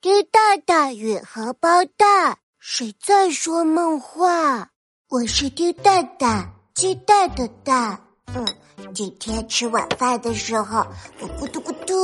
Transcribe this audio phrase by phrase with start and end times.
[0.00, 4.70] 丁大大与荷包蛋，谁在说梦话？
[5.08, 8.00] 我是丁蛋蛋，鸡蛋的蛋。
[8.32, 8.46] 嗯，
[8.94, 10.86] 今天吃晚饭的时候，
[11.18, 11.94] 我咕嘟咕嘟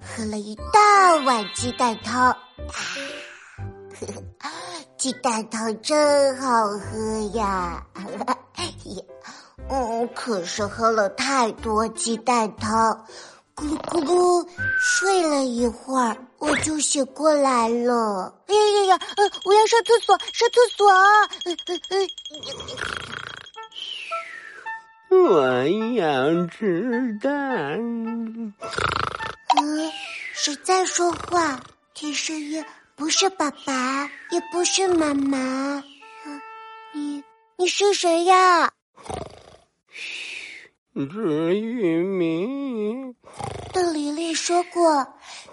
[0.00, 2.30] 喝了一大碗鸡蛋汤。
[2.30, 4.06] 呵
[4.38, 4.48] 呵，
[4.96, 7.86] 鸡蛋汤真好喝呀！
[9.68, 13.04] 嗯，可是喝了太多鸡蛋汤。
[13.58, 14.48] 咕噜咕噜，
[14.78, 18.32] 睡了一会儿，我就醒过来了。
[18.46, 19.00] 哎呀呀呀！
[19.16, 20.86] 呃，我要上厕所，上厕所。
[25.10, 25.66] 我
[25.96, 27.80] 要吃蛋。
[29.56, 29.92] 嗯，
[30.34, 31.60] 谁在说话？
[31.94, 35.82] 听声音，不是爸爸，也不是妈妈。
[36.92, 37.24] 你，
[37.56, 38.72] 你是谁呀？
[40.94, 43.16] 是玉米。
[43.78, 45.06] 邓玲玲说过，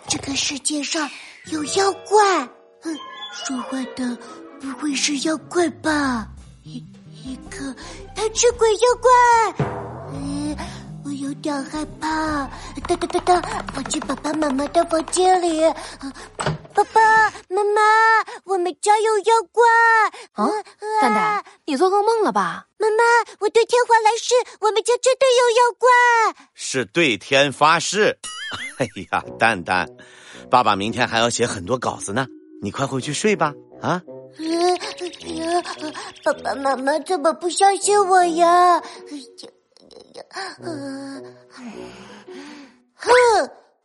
[0.08, 1.08] 这个世界上
[1.52, 2.50] 有妖怪。
[2.82, 2.98] 嗯，
[3.32, 4.18] 说话的
[4.60, 6.28] 不会是妖怪吧？
[6.64, 6.84] 一
[7.24, 7.72] 一个
[8.16, 9.68] 贪吃鬼妖怪。
[10.12, 10.58] 嗯，
[11.06, 12.50] 我有点害怕。
[12.88, 15.62] 哒哒哒哒，跑进爸爸妈妈的房间里。
[16.74, 17.82] 爸爸妈妈，
[18.44, 19.64] 我们家有妖怪。
[20.34, 20.50] 啊，
[21.00, 22.65] 蛋蛋，你做噩梦了吧？
[23.46, 25.88] 我对天发来誓，我们家真的有妖怪。
[26.56, 28.18] 是对天发誓。
[28.80, 29.88] 哎呀，蛋蛋，
[30.50, 32.26] 爸爸明天还要写很多稿子呢，
[32.60, 33.54] 你快回去睡吧。
[33.84, 34.02] 啊。
[34.40, 34.76] 嗯
[35.28, 35.64] 嗯，
[36.24, 38.82] 爸爸妈妈怎么不相信我呀？
[40.64, 41.24] 嗯，
[42.96, 43.12] 哼，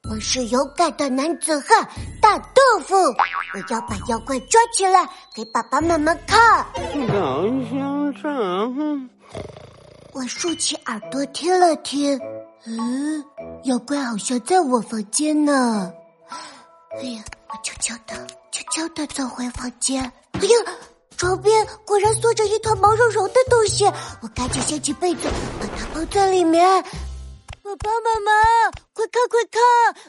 [0.09, 1.87] 我是勇敢的男子汉
[2.23, 6.67] 大豆腐，我要把妖怪抓起来给爸爸妈妈看。
[7.09, 9.11] 老乡长，
[10.13, 12.19] 我竖起耳朵听了听，
[12.67, 13.25] 嗯，
[13.65, 15.93] 妖怪好像在我房间呢。
[16.99, 20.03] 哎呀，我悄悄的、悄悄的走回房间。
[20.33, 20.73] 哎呀，
[21.17, 23.85] 床边果然缩着一团毛茸茸的东西，
[24.21, 25.29] 我赶紧掀起被子，
[25.61, 26.83] 把它包在里面。
[27.63, 29.61] 爸爸妈妈，快看快看，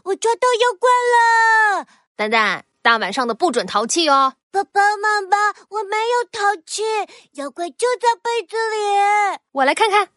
[0.03, 1.85] 我抓到妖怪了！
[2.15, 4.33] 蛋蛋，大晚上的不准淘气哦！
[4.51, 5.37] 爸爸妈妈，
[5.69, 6.81] 我没有淘气，
[7.33, 9.39] 妖怪就在被子里。
[9.51, 10.07] 我来看看。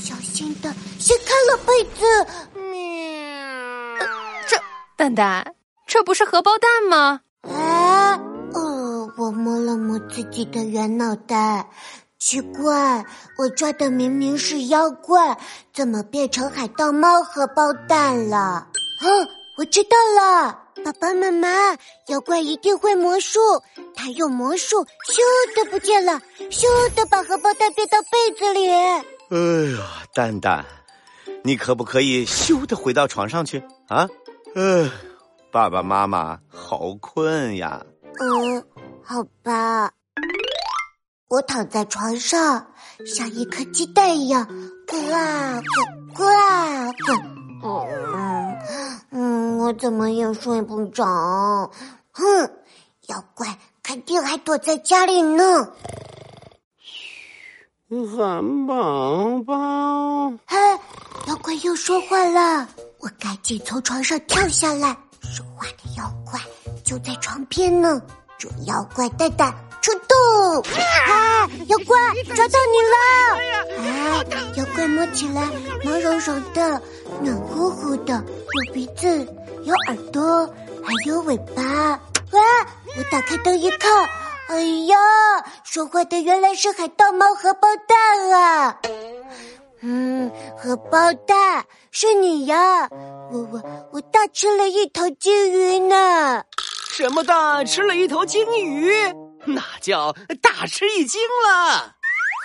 [0.00, 2.26] 小心的掀开了被子。
[2.70, 4.06] 喵！
[4.48, 4.56] 这
[4.96, 5.54] 蛋蛋，
[5.86, 7.20] 这不是荷包蛋吗？
[7.42, 8.18] 啊，
[8.54, 11.68] 呃，我摸了摸自己的圆脑袋。
[12.18, 13.04] 奇怪，
[13.36, 15.38] 我抓的明明是妖怪，
[15.74, 18.68] 怎么变成海盗猫荷包蛋了？
[19.02, 21.48] 嗯，我知道了，爸爸妈妈，
[22.08, 23.38] 妖怪一定会魔术，
[23.94, 26.20] 他用魔术咻的不见了，
[26.50, 28.68] 咻的把荷包蛋变到被子里。
[28.68, 30.64] 哎呀，蛋蛋，
[31.44, 34.08] 你可不可以咻的回到床上去啊？
[34.56, 34.90] 呃，
[35.52, 37.80] 爸爸妈妈好困呀。
[38.18, 38.64] 嗯，
[39.04, 39.92] 好吧。
[41.28, 42.72] 我躺在床上，
[43.06, 44.46] 像一颗鸡蛋一样
[44.86, 47.22] 咕啦咕咕啦咕。
[47.66, 48.04] 嗯
[49.10, 49.23] 嗯，我
[49.74, 51.04] 怎么也睡不着。
[52.12, 52.50] 哼，
[53.08, 55.68] 妖怪肯定还躲在家里呢。
[58.16, 60.32] 汉堡包。
[60.46, 60.56] 嘿，
[61.26, 62.68] 妖怪又说话了。
[62.98, 64.96] 我赶紧从床上跳下来。
[65.20, 66.40] 说话的妖怪
[66.84, 68.00] 就在床边呢。
[68.38, 69.54] 捉妖怪蛋蛋。
[69.82, 70.62] 出动！
[71.06, 71.98] 啊，妖怪
[72.34, 72.96] 抓到你了！
[73.84, 74.24] 啊，
[74.56, 75.46] 妖怪摸起来
[75.84, 76.80] 毛茸茸的、
[77.20, 79.28] 暖乎乎的，有鼻子，
[79.64, 80.46] 有耳朵，
[80.82, 81.62] 还有尾巴。
[82.32, 82.40] 哇！
[82.96, 83.90] 我打开灯一看，
[84.48, 84.96] 哎呀，
[85.64, 88.78] 说话的原来是海盗猫荷包蛋啊！
[89.80, 92.88] 嗯，荷包蛋是你呀！
[93.30, 96.44] 我我我大吃了一头金鱼呢！
[96.90, 98.92] 什么大吃了一头金鱼？
[99.46, 101.94] 那叫大吃一惊了。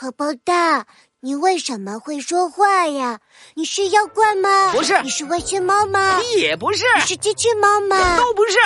[0.01, 0.85] 荷包蛋，
[1.21, 3.19] 你为什么会说话呀？
[3.53, 4.71] 你是妖怪吗？
[4.71, 5.01] 不是。
[5.01, 6.21] 你是外星猫吗？
[6.37, 6.85] 也不是。
[6.95, 8.17] 你是机器猫吗？
[8.17, 8.57] 都不是。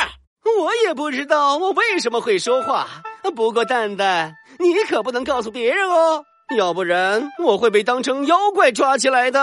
[0.60, 2.88] 我也不知道我为什么会说话。
[3.36, 6.24] 不过蛋蛋，你可不能告诉别人哦，
[6.56, 9.40] 要不然我会被当成妖怪抓起来的。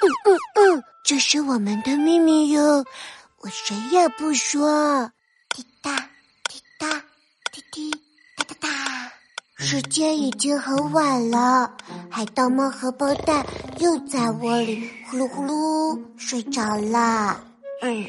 [0.00, 2.84] 嗯嗯嗯，这是我们的秘密哟，
[3.40, 5.12] 我谁也不说。
[5.54, 5.96] 滴答
[7.52, 7.90] 滴滴。
[8.36, 8.68] 哒哒，
[9.58, 11.72] 时间已经很晚了，
[12.08, 13.44] 海盗猫荷包蛋
[13.78, 17.40] 又在窝里呼噜呼噜睡着了。
[17.82, 18.06] 嗯，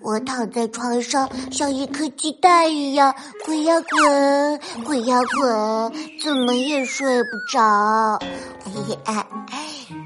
[0.00, 3.14] 我躺在床上像一颗鸡蛋一样
[3.46, 5.92] 滚呀滚，滚呀滚，
[6.22, 8.18] 怎么也睡不着。
[9.06, 9.26] 哎呀，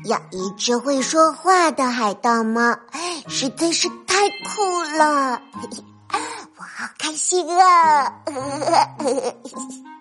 [0.04, 2.78] 要一只会说话的海盗猫，
[3.26, 4.62] 实在是太酷
[4.96, 5.42] 了。
[6.56, 8.12] 我好开心啊！